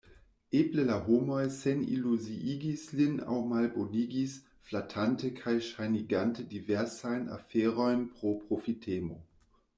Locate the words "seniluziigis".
1.57-2.85